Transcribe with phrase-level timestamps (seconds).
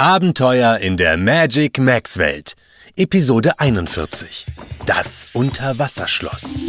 [0.00, 2.54] Abenteuer in der Magic Max Welt.
[2.96, 4.46] Episode 41.
[4.86, 6.64] Das Unterwasserschloss.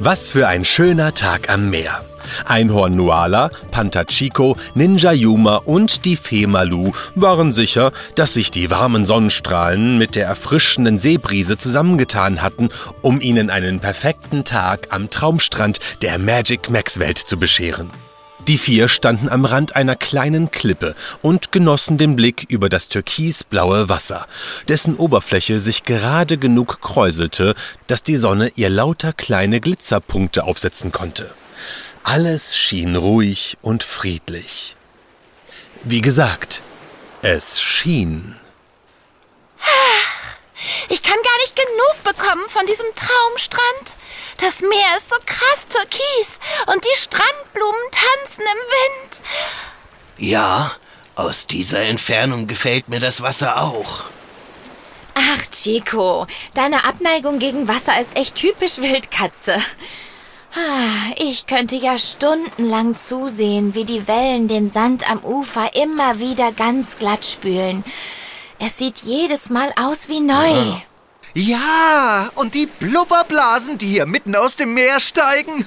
[0.00, 2.04] Was für ein schöner Tag am Meer.
[2.44, 8.70] Einhorn Nuala, Panther Chico, Ninja Yuma und die Fee Malu waren sicher, dass sich die
[8.70, 12.68] warmen Sonnenstrahlen mit der erfrischenden Seebrise zusammengetan hatten,
[13.02, 17.90] um ihnen einen perfekten Tag am Traumstrand der Magic Max Welt zu bescheren.
[18.48, 23.88] Die vier standen am Rand einer kleinen Klippe und genossen den Blick über das türkisblaue
[23.88, 24.26] Wasser,
[24.66, 27.54] dessen Oberfläche sich gerade genug kräuselte,
[27.86, 31.30] dass die Sonne ihr lauter kleine Glitzerpunkte aufsetzen konnte.
[32.02, 34.76] Alles schien ruhig und friedlich.
[35.84, 36.62] Wie gesagt,
[37.22, 38.36] es schien.
[40.88, 43.96] Ich kann gar nicht genug bekommen von diesem Traumstrand.
[44.38, 46.38] Das Meer ist so krass türkis
[46.72, 49.16] und die Strandblumen tanzen im Wind.
[50.16, 50.72] Ja,
[51.14, 54.04] aus dieser Entfernung gefällt mir das Wasser auch.
[55.14, 59.62] Ach, Chico, deine Abneigung gegen Wasser ist echt typisch Wildkatze.
[60.54, 66.50] Ah, Ich könnte ja stundenlang zusehen, wie die Wellen den Sand am Ufer immer wieder
[66.52, 67.84] ganz glatt spülen.
[68.58, 70.74] Es sieht jedes Mal aus wie neu.
[71.32, 75.66] Ja, und die Blubberblasen, die hier mitten aus dem Meer steigen.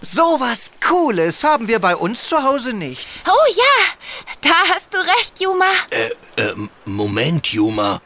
[0.00, 3.04] So was Cooles haben wir bei uns zu Hause nicht.
[3.26, 5.64] Oh ja, da hast du recht, Juma.
[5.90, 6.10] Äh,
[6.40, 8.00] äh, Moment, Juma.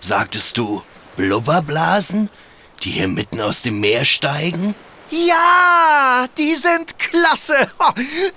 [0.00, 0.82] Sagtest du
[1.16, 2.28] Blubberblasen,
[2.82, 4.74] die hier mitten aus dem Meer steigen?
[5.12, 7.70] Ja, die sind klasse.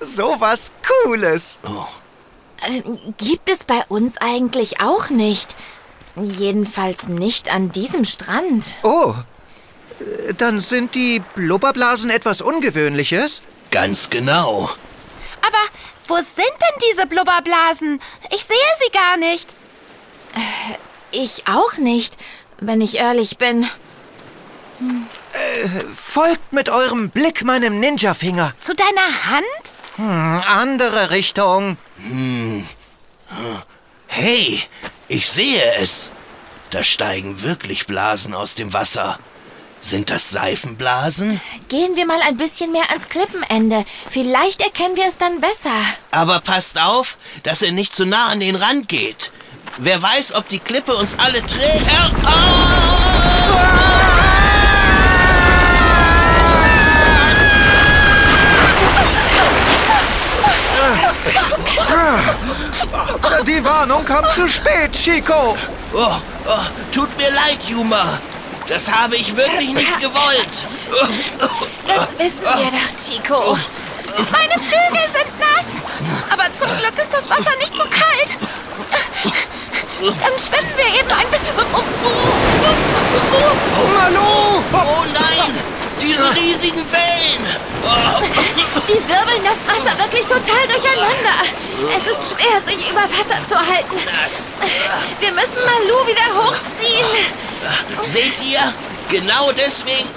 [0.01, 0.71] So was
[1.03, 1.57] Cooles.
[2.67, 2.81] Äh,
[3.17, 5.55] gibt es bei uns eigentlich auch nicht.
[6.17, 8.65] Jedenfalls nicht an diesem Strand.
[8.83, 9.15] Oh,
[9.99, 13.41] äh, dann sind die Blubberblasen etwas Ungewöhnliches?
[13.71, 14.69] Ganz genau.
[15.41, 15.63] Aber
[16.09, 18.01] wo sind denn diese Blubberblasen?
[18.31, 19.47] Ich sehe sie gar nicht.
[21.11, 22.17] Ich auch nicht,
[22.59, 23.65] wenn ich ehrlich bin.
[25.95, 28.53] Folgt mit eurem Blick meinem Ninja-Finger.
[28.59, 29.73] Zu deiner Hand?
[29.95, 31.77] Hm, andere Richtung.
[34.07, 34.61] Hey,
[35.07, 36.09] ich sehe es.
[36.71, 39.19] Da steigen wirklich Blasen aus dem Wasser.
[39.81, 41.39] Sind das Seifenblasen?
[41.69, 43.85] Gehen wir mal ein bisschen mehr ans Klippenende.
[44.09, 45.69] Vielleicht erkennen wir es dann besser.
[46.11, 49.31] Aber passt auf, dass ihr nicht zu nah an den Rand geht.
[49.77, 51.85] Wer weiß, ob die Klippe uns alle trägt.
[63.43, 65.55] Die Warnung kam zu spät, Chico.
[65.93, 66.15] Oh,
[66.47, 66.59] oh,
[66.91, 68.17] tut mir leid, Juma.
[68.67, 70.49] Das habe ich wirklich nicht gewollt.
[71.87, 73.57] Das wissen wir doch, Chico.
[74.31, 75.67] Meine Flügel sind nass.
[76.31, 78.37] Aber zum Glück ist das Wasser nicht so kalt.
[80.01, 81.55] Dann schwimmen wir eben ein bisschen.
[83.93, 84.63] Malu!
[84.73, 85.53] Oh nein,
[86.01, 87.74] diese riesigen Wellen.
[87.85, 88.21] Oh,
[88.87, 91.37] Die wirbeln das Wasser wirklich total durcheinander.
[91.97, 93.97] Es ist schwer, sich über Wasser zu halten.
[95.19, 97.07] Wir müssen Malu wieder hochziehen.
[98.03, 98.73] Seht ihr?
[99.09, 100.09] Genau deswegen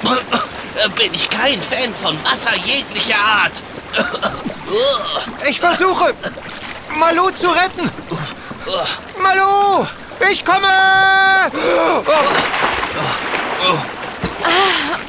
[0.96, 3.52] bin ich kein Fan von Wasser jeglicher Art.
[5.48, 6.14] Ich versuche,
[6.94, 7.90] Malu zu retten.
[9.20, 9.86] Malu,
[10.30, 10.68] ich komme!
[14.44, 15.08] Ach,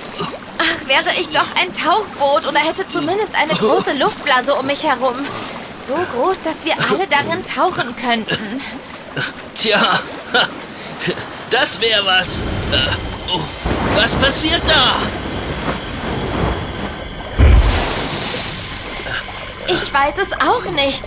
[0.90, 5.16] wäre ich doch ein Tauchboot oder hätte zumindest eine große Luftblase um mich herum.
[5.78, 8.62] So groß, dass wir alle darin tauchen könnten.
[9.56, 10.00] Tja,
[11.52, 12.40] das wäre was.
[12.72, 13.40] Äh, oh,
[13.96, 14.96] Was passiert da?
[19.68, 21.04] Ich weiß es auch nicht.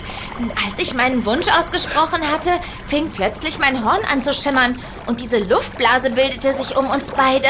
[0.65, 2.51] Als ich meinen Wunsch ausgesprochen hatte,
[2.87, 7.49] fing plötzlich mein Horn an zu schimmern und diese Luftblase bildete sich um uns beide.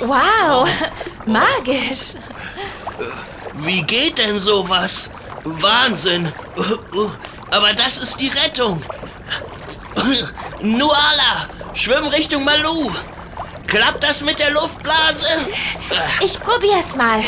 [0.00, 0.68] Wow,
[1.26, 2.14] magisch.
[3.54, 5.10] Wie geht denn sowas?
[5.44, 6.32] Wahnsinn.
[7.50, 8.82] Aber das ist die Rettung.
[10.60, 12.90] Nuala, schwimm Richtung Malu.
[13.66, 15.26] Klappt das mit der Luftblase?
[16.20, 17.20] Ich probier's mal.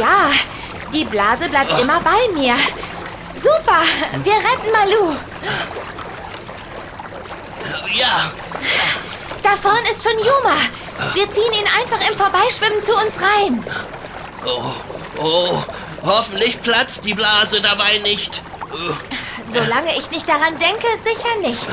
[0.00, 0.30] Ja,
[0.92, 2.54] die Blase bleibt immer bei mir.
[3.34, 3.82] Super,
[4.22, 5.14] wir retten Malu.
[7.94, 8.30] Ja,
[9.42, 10.56] Da vorn ist schon Yuma.
[11.14, 13.64] Wir ziehen ihn einfach im Vorbeischwimmen zu uns rein.
[15.18, 15.62] oh,
[16.02, 18.42] hoffentlich platzt die Blase dabei nicht.
[19.52, 21.68] Solange ich nicht daran denke, sicher nicht.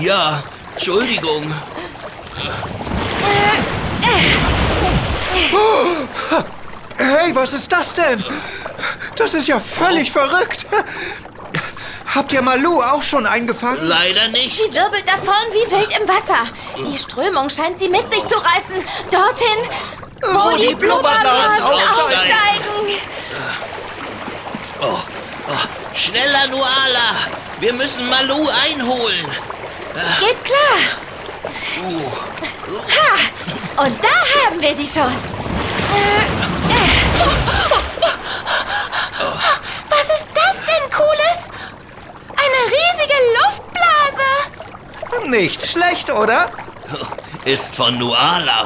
[0.00, 0.42] Ja,
[0.74, 1.52] Entschuldigung.
[5.52, 6.44] Oh,
[6.96, 8.24] Hey, was ist das denn?
[9.16, 10.66] Das ist ja völlig verrückt.
[12.14, 13.86] Habt ihr Malu auch schon eingefangen?
[13.88, 14.56] Leider nicht.
[14.56, 16.46] Sie wirbelt davon wie wild im Wasser.
[16.78, 18.76] Die Strömung scheint sie mit sich zu reißen.
[19.10, 19.58] Dorthin,
[20.22, 23.00] wo, die Blubberblasen aufsteigen.
[24.80, 24.98] Oh,
[25.48, 27.16] oh, schneller, Nuala.
[27.58, 29.26] Wir müssen Malu einholen.
[30.20, 30.78] Geht klar.
[32.90, 35.12] Ha, und da haben wir sie schon.
[39.88, 41.50] Was ist das denn, Cooles?
[42.36, 42.62] Eine
[43.04, 45.30] riesige Luftblase.
[45.30, 46.50] Nicht schlecht, oder?
[47.44, 48.64] Ist von Nuala.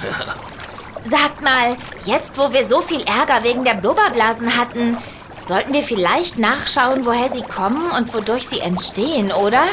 [1.04, 4.98] Sagt mal, jetzt wo wir so viel Ärger wegen der Blubberblasen hatten,
[5.40, 9.64] sollten wir vielleicht nachschauen, woher sie kommen und wodurch sie entstehen, oder?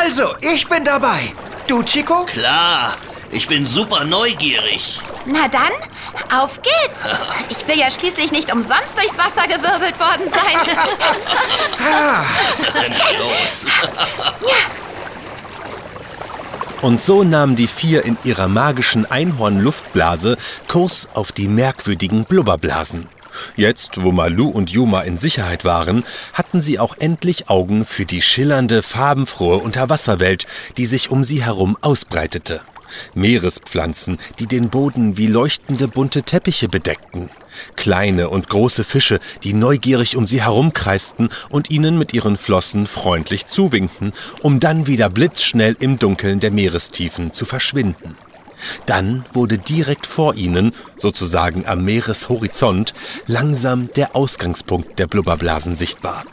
[0.00, 1.34] Also, ich bin dabei.
[1.66, 2.24] Du, Chico?
[2.24, 2.96] Klar,
[3.30, 5.00] ich bin super neugierig.
[5.32, 5.70] Na dann,
[6.36, 7.00] auf geht's.
[7.50, 10.76] Ich will ja schließlich nicht umsonst durchs Wasser gewirbelt worden sein.
[12.74, 13.66] Dann los.
[16.82, 20.36] Und so nahmen die vier in ihrer magischen Einhorn-Luftblase
[20.66, 23.08] Kurs auf die merkwürdigen Blubberblasen.
[23.54, 28.22] Jetzt, wo Malu und Yuma in Sicherheit waren, hatten sie auch endlich Augen für die
[28.22, 30.46] schillernde, farbenfrohe Unterwasserwelt,
[30.76, 32.62] die sich um sie herum ausbreitete.
[33.14, 37.30] Meerespflanzen, die den Boden wie leuchtende bunte Teppiche bedeckten.
[37.76, 43.46] Kleine und große Fische, die neugierig um sie herumkreisten und ihnen mit ihren Flossen freundlich
[43.46, 48.16] zuwinkten, um dann wieder blitzschnell im Dunkeln der Meerestiefen zu verschwinden.
[48.86, 52.92] Dann wurde direkt vor ihnen, sozusagen am Meereshorizont,
[53.26, 56.24] langsam der Ausgangspunkt der Blubberblasen sichtbar.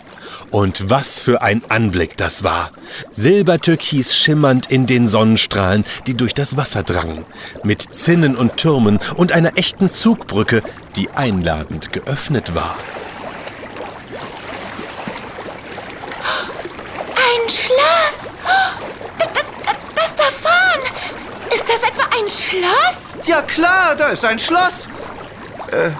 [0.51, 2.71] Und was für ein Anblick das war.
[3.11, 7.25] Silbertürkis schimmernd in den Sonnenstrahlen, die durch das Wasser drangen,
[7.63, 10.63] mit Zinnen und Türmen und einer echten Zugbrücke,
[10.95, 12.77] die einladend geöffnet war.
[17.15, 18.35] Ein Schloss.
[19.19, 21.53] Das, das, das da vorn.
[21.53, 23.25] Ist das etwa ein Schloss?
[23.25, 24.87] Ja klar, da ist ein Schloss.
[25.71, 25.91] Äh,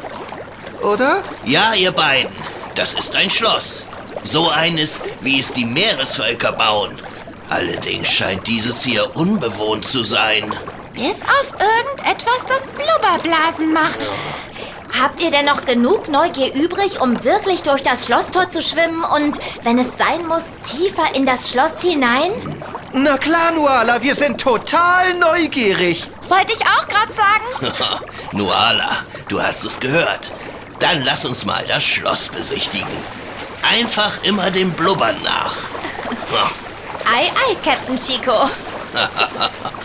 [0.84, 1.24] oder?
[1.44, 2.32] Ja, ihr beiden,
[2.76, 3.86] das ist ein Schloss.
[4.28, 6.92] So eines, wie es die Meeresvölker bauen.
[7.50, 10.54] Allerdings scheint dieses hier unbewohnt zu sein.
[10.94, 13.98] Bis auf irgendetwas, das Blubberblasen macht.
[15.02, 19.40] Habt ihr denn noch genug Neugier übrig, um wirklich durch das Schlosstor zu schwimmen und,
[19.64, 22.32] wenn es sein muss, tiefer in das Schloss hinein?
[22.92, 26.04] Na klar, Nuala, wir sind total neugierig.
[26.28, 28.04] Wollte ich auch gerade sagen.
[28.34, 30.34] Nuala, du hast es gehört.
[30.80, 32.88] Dann lass uns mal das Schloss besichtigen.
[33.62, 35.56] Einfach immer dem Blubbern nach.
[37.06, 38.50] Ei, ei, Captain Chico.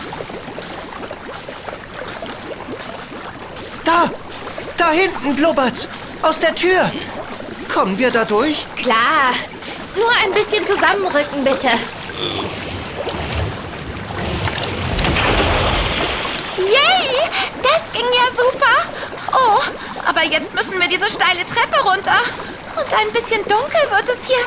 [3.83, 4.09] Da,
[4.77, 5.87] da hinten blubbert's.
[6.21, 6.89] Aus der Tür.
[7.73, 8.65] Kommen wir da durch?
[8.77, 9.33] Klar.
[9.95, 11.67] Nur ein bisschen zusammenrücken, bitte.
[16.57, 17.29] Yay!
[17.61, 18.75] Das ging ja super.
[19.33, 19.59] Oh,
[20.05, 22.15] aber jetzt müssen wir diese steile Treppe runter.
[22.75, 24.43] Und ein bisschen dunkel wird es hier.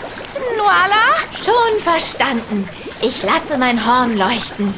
[0.56, 1.04] Nuala?
[1.32, 2.68] Schon verstanden.
[3.02, 4.74] Ich lasse mein Horn leuchten.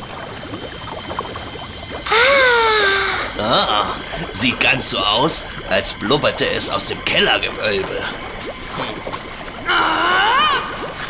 [3.41, 3.87] Ah,
[4.33, 8.03] sieht ganz so aus, als blubberte es aus dem Kellergewölbe.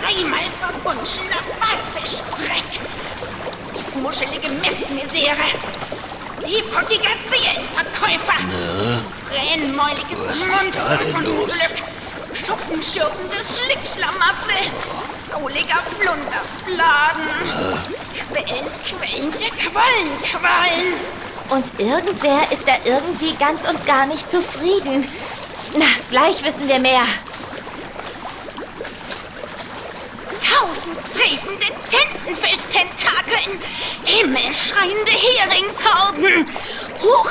[0.01, 2.81] Dreimal verbunschener Walfischdreck.
[3.75, 5.45] Missmuschelige Mistmisere.
[6.49, 8.41] Seepockiger Seelenverkäufer.
[9.29, 11.43] Brennmäuliges Was ist Monster da denn von los?
[11.43, 11.77] Unglück.
[12.33, 14.73] Schuppenschürfendes Schlickschlamassel.
[15.31, 17.29] Fauliger Flunderfladen.
[18.15, 20.95] Quellend, quellende Quallenquallen.
[21.51, 25.07] Und irgendwer ist da irgendwie ganz und gar nicht zufrieden.
[25.77, 27.03] Na, gleich wissen wir mehr.
[30.89, 33.61] Tausend triefende Tintenfisch-Tentakeln.
[34.05, 36.47] Himmelschreiende Heringshorden.
[37.03, 37.31] Huch,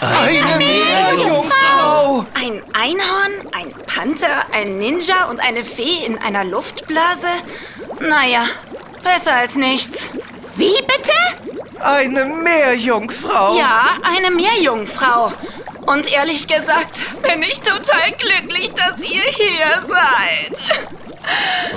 [0.00, 2.26] Eine Meerjungfrau.
[2.34, 7.28] Ein Einhorn, ein Panther, ein Ninja und eine Fee in einer Luftblase?
[8.00, 8.44] Naja,
[9.02, 10.10] besser als nichts.
[10.56, 11.80] Wie bitte?
[11.80, 13.56] Eine Meerjungfrau.
[13.58, 15.32] Ja, eine Meerjungfrau.
[15.82, 20.92] Und ehrlich gesagt bin ich total glücklich, dass ihr hier seid.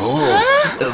[0.01, 0.19] Oh,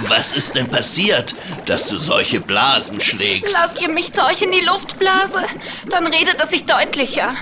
[0.08, 3.54] was ist denn passiert, dass du solche Blasen schlägst?
[3.54, 5.44] Lasst ihr mich zu euch in die Luftblase?
[5.90, 7.36] Dann redet es sich deutlicher.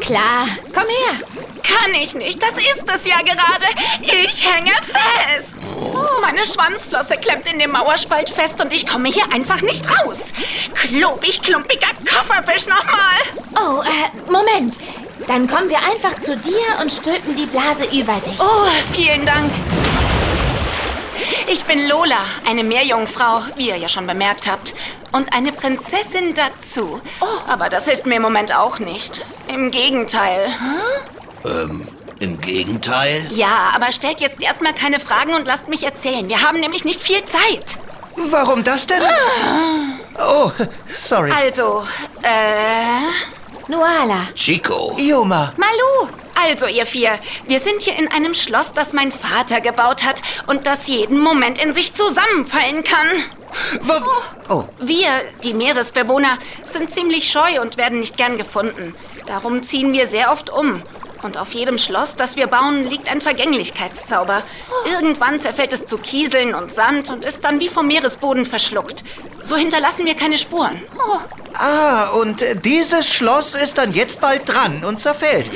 [0.00, 1.26] Klar, komm her.
[1.62, 2.42] Kann ich nicht.
[2.42, 3.66] Das ist es ja gerade.
[4.00, 5.54] Ich hänge fest.
[6.20, 10.32] Meine Schwanzflosse klemmt in dem Mauerspalt fest und ich komme hier einfach nicht raus.
[10.74, 13.18] Klobig, klumpiger Kofferfisch nochmal.
[13.56, 14.78] Oh, äh, Moment.
[15.26, 18.38] Dann kommen wir einfach zu dir und stülpen die Blase über dich.
[18.40, 19.50] Oh, vielen Dank.
[21.48, 24.74] Ich bin Lola, eine Meerjungfrau, wie ihr ja schon bemerkt habt.
[25.12, 27.00] Und eine Prinzessin dazu.
[27.48, 29.24] Aber das hilft mir im Moment auch nicht.
[29.48, 30.46] Im Gegenteil.
[31.44, 31.86] Ähm,
[32.20, 33.26] im Gegenteil.
[33.30, 36.28] Ja, aber stellt jetzt erstmal keine Fragen und lasst mich erzählen.
[36.28, 37.78] Wir haben nämlich nicht viel Zeit.
[38.16, 39.02] Warum das denn?
[40.18, 40.50] Oh,
[40.88, 41.32] sorry.
[41.32, 41.84] Also,
[42.22, 43.68] äh.
[43.68, 44.28] Nuala.
[44.34, 44.96] Chico.
[44.98, 45.52] Yuma.
[45.56, 46.12] Malu.
[46.34, 50.66] Also, ihr vier, wir sind hier in einem Schloss, das mein Vater gebaut hat und
[50.66, 53.06] das jeden Moment in sich zusammenfallen kann.
[53.82, 54.02] Wa-
[54.48, 55.08] Oh, Wir,
[55.44, 58.94] die Meeresbewohner, sind ziemlich scheu und werden nicht gern gefunden.
[59.26, 60.82] Darum ziehen wir sehr oft um.
[61.22, 64.42] Und auf jedem Schloss, das wir bauen, liegt ein Vergänglichkeitszauber.
[64.90, 69.04] Irgendwann zerfällt es zu Kieseln und Sand und ist dann wie vom Meeresboden verschluckt.
[69.42, 70.82] So hinterlassen wir keine Spuren.
[71.54, 75.50] ah, und dieses Schloss ist dann jetzt bald dran und zerfällt.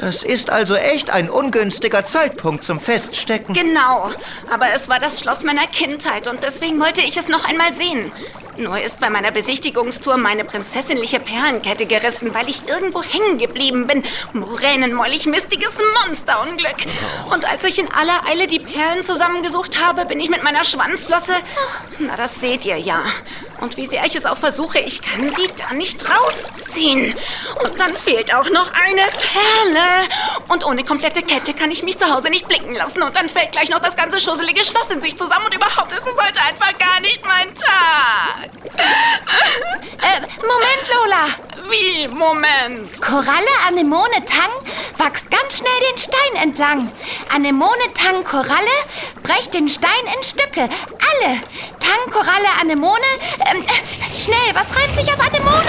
[0.00, 3.54] Das ist also echt ein ungünstiger Zeitpunkt zum Feststecken.
[3.54, 4.08] Genau,
[4.50, 8.10] aber es war das Schloss meiner Kindheit und deswegen wollte ich es noch einmal sehen.
[8.56, 14.02] Nur ist bei meiner Besichtigungstour meine prinzessinliche Perlenkette gerissen, weil ich irgendwo hängen geblieben bin.
[14.32, 16.76] Moränenmäulig mistiges Monsterunglück.
[17.30, 21.32] Und als ich in aller Eile die Perlen zusammengesucht habe, bin ich mit meiner Schwanzflosse...
[21.98, 23.02] Na, das seht ihr ja.
[23.60, 27.14] Und wie sehr ich es auch versuche, ich kann sie da nicht rausziehen.
[27.62, 30.08] Und dann fehlt auch noch eine Perle.
[30.48, 33.02] Und ohne komplette Kette kann ich mich zu Hause nicht blicken lassen.
[33.02, 35.46] Und dann fällt gleich noch das ganze schusselige Schloss in sich zusammen.
[35.46, 38.50] Und überhaupt ist es heute einfach gar nicht mein Tag.
[39.98, 41.49] Äh, Moment, Lola.
[41.68, 42.08] Wie?
[42.08, 43.00] Moment.
[43.02, 44.50] Koralle, Anemone, Tang
[44.96, 46.92] wächst ganz schnell den Stein entlang.
[47.34, 48.76] Anemone, Tang, Koralle
[49.22, 50.62] brecht den Stein in Stücke.
[50.62, 51.40] Alle.
[51.80, 53.00] Tang, Koralle, Anemone.
[53.50, 55.60] Ähm, äh, schnell, was reimt sich auf Anemone?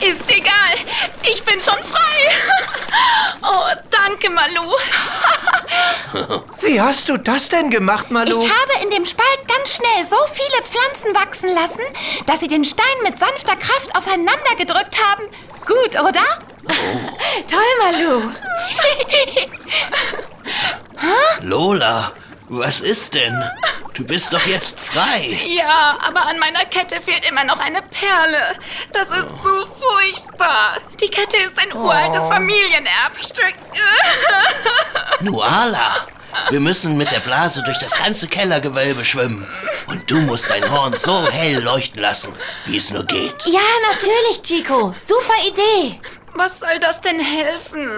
[0.00, 0.74] Ist egal.
[1.24, 2.00] Ich bin schon frei.
[3.44, 4.62] Oh, danke, Malu.
[6.60, 8.42] Wie hast du das denn gemacht, Malu?
[8.42, 11.82] Ich habe in dem Spalt ganz schnell so viele Pflanzen wachsen lassen,
[12.26, 15.24] dass sie den Stein mit sanfter Kraft auseinandergedrückt haben.
[15.66, 16.24] Gut, oder?
[17.48, 18.32] Toll, Malu.
[21.40, 22.12] Lola,
[22.48, 23.36] was ist denn?
[23.94, 25.38] Du bist doch jetzt frei.
[25.46, 28.56] Ja, aber an meiner Kette fehlt immer noch eine Perle.
[28.92, 30.78] Das ist so furchtbar.
[31.02, 33.54] Die Kette ist ein uraltes Familienerbstück.
[35.22, 35.94] Nuala,
[36.50, 39.46] wir müssen mit der Blase durch das ganze Kellergewölbe schwimmen.
[39.86, 42.32] Und du musst dein Horn so hell leuchten lassen,
[42.66, 43.36] wie es nur geht.
[43.46, 43.60] Ja,
[43.92, 44.92] natürlich, Chico.
[44.98, 46.00] Super Idee.
[46.34, 47.88] Was soll das denn helfen?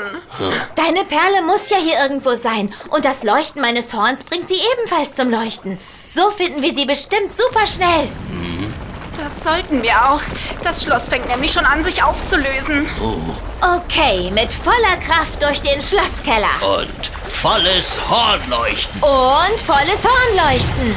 [0.75, 2.75] Deine Perle muss ja hier irgendwo sein.
[2.91, 5.79] Und das Leuchten meines Horns bringt sie ebenfalls zum Leuchten.
[6.15, 8.09] So finden wir sie bestimmt super schnell.
[9.17, 10.21] Das sollten wir auch.
[10.63, 12.87] Das Schloss fängt nämlich schon an, sich aufzulösen.
[13.61, 16.79] Okay, mit voller Kraft durch den Schlosskeller.
[16.79, 19.03] Und volles Hornleuchten.
[19.03, 20.95] Und volles Hornleuchten.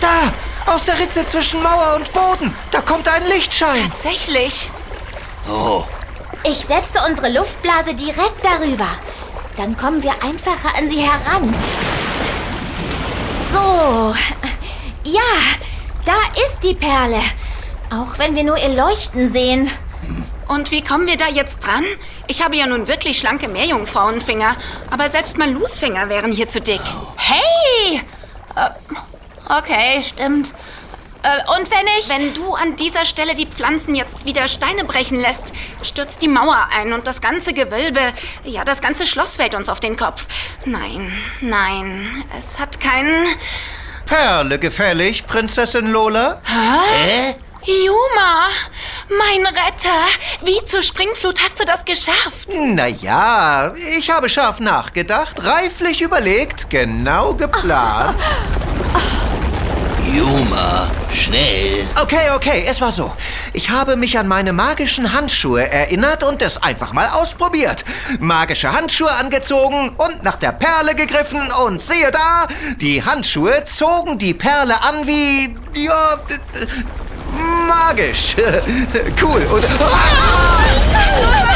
[0.00, 0.32] Da!
[0.72, 2.54] Aus der Ritze zwischen Mauer und Boden!
[2.70, 3.90] Da kommt ein Lichtschein!
[3.90, 4.70] Tatsächlich.
[5.48, 5.84] Oh,
[6.42, 8.88] Ich setze unsere Luftblase direkt darüber.
[9.56, 11.54] Dann kommen wir einfacher an sie heran.
[13.52, 14.14] So.
[15.04, 15.20] Ja,
[16.06, 17.20] da ist die Perle.
[17.90, 19.70] Auch wenn wir nur ihr Leuchten sehen.
[20.48, 21.84] Und wie kommen wir da jetzt dran?
[22.26, 24.56] Ich habe ja nun wirklich schlanke Meerjungfrauenfinger,
[24.90, 26.80] aber selbst Malus Finger wären hier zu dick.
[27.16, 28.00] Hey!
[28.56, 28.70] Äh,
[29.58, 30.54] okay, stimmt.
[31.22, 32.08] Äh, und wenn ich...
[32.08, 36.68] Wenn du an dieser Stelle die Pflanzen jetzt wieder Steine brechen lässt, stürzt die Mauer
[36.74, 38.00] ein und das ganze Gewölbe,
[38.44, 40.26] ja, das ganze Schloss fällt uns auf den Kopf.
[40.64, 43.26] Nein, nein, es hat keinen...
[44.14, 46.40] Perle gefällig, Prinzessin Lola?
[46.44, 47.34] hä?
[47.64, 48.46] Juma,
[49.08, 50.06] mein Retter,
[50.44, 52.48] wie zur Springflut hast du das geschafft?
[52.56, 58.16] Naja, ich habe scharf nachgedacht, reiflich überlegt, genau geplant.
[60.12, 61.84] Juma, schnell.
[62.00, 63.12] Okay, okay, es war so.
[63.56, 67.84] Ich habe mich an meine magischen Handschuhe erinnert und es einfach mal ausprobiert.
[68.18, 72.48] Magische Handschuhe angezogen und nach der Perle gegriffen und siehe da,
[72.80, 76.18] die Handschuhe zogen die Perle an wie, ja,
[77.68, 78.34] magisch.
[79.22, 79.42] cool.
[79.52, 79.64] Und,
[80.92, 81.50] Na,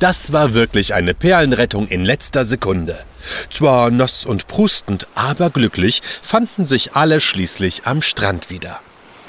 [0.00, 3.04] das war wirklich eine Perlenrettung in letzter Sekunde.
[3.50, 8.80] Zwar nass und prustend, aber glücklich fanden sich alle schließlich am Strand wieder.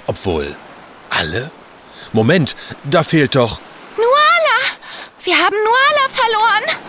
[0.08, 0.56] Obwohl,
[1.10, 1.52] alle?
[2.14, 3.60] Moment, da fehlt doch.
[3.98, 4.60] Nuala!
[5.24, 6.80] Wir haben Nuala verloren.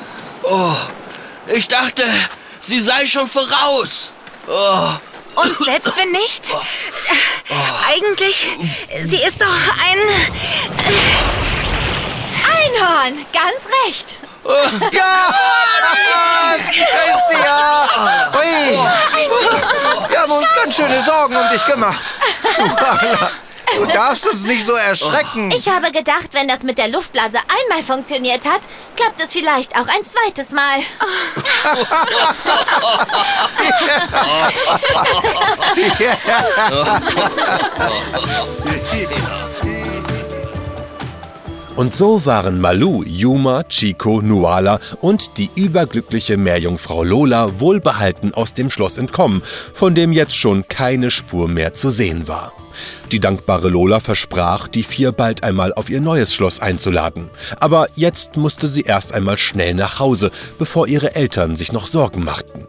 [0.45, 2.05] Oh, ich dachte,
[2.61, 4.13] sie sei schon voraus.
[4.47, 4.91] Oh,
[5.35, 8.49] Und selbst wenn nicht, äh, eigentlich,
[9.05, 9.47] sie ist doch
[9.85, 11.32] ein...
[12.73, 14.21] Einhorn, ganz recht.
[14.93, 15.29] Ja!
[16.53, 17.87] Da ist sie ja!
[18.35, 18.79] Ui!
[20.09, 22.05] Wir haben uns ganz schöne Sorgen um dich gemacht.
[23.77, 25.51] Du darfst uns nicht so erschrecken.
[25.53, 28.63] Ich habe gedacht, wenn das mit der Luftblase einmal funktioniert hat,
[28.97, 30.81] klappt es vielleicht auch ein zweites Mal.
[41.75, 48.69] Und so waren Malu, Yuma, Chico, Nuala und die überglückliche Meerjungfrau Lola wohlbehalten aus dem
[48.69, 52.53] Schloss entkommen, von dem jetzt schon keine Spur mehr zu sehen war.
[53.11, 57.31] Die dankbare Lola versprach, die vier bald einmal auf ihr neues Schloss einzuladen.
[57.59, 62.23] Aber jetzt musste sie erst einmal schnell nach Hause, bevor ihre Eltern sich noch Sorgen
[62.23, 62.67] machten.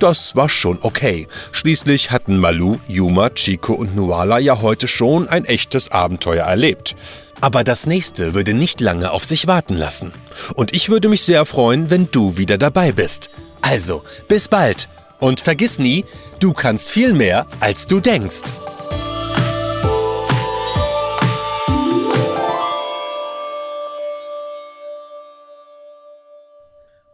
[0.00, 1.28] Das war schon okay.
[1.52, 6.96] Schließlich hatten Malu, Yuma, Chico und Nuala ja heute schon ein echtes Abenteuer erlebt.
[7.40, 10.12] Aber das nächste würde nicht lange auf sich warten lassen.
[10.54, 13.30] Und ich würde mich sehr freuen, wenn du wieder dabei bist.
[13.62, 14.88] Also, bis bald.
[15.20, 16.04] Und vergiss nie,
[16.38, 18.42] du kannst viel mehr, als du denkst.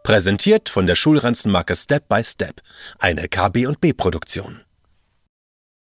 [0.03, 2.61] Präsentiert von der Schulranzenmarke Step by Step,
[2.99, 4.61] eine KB&B Produktion.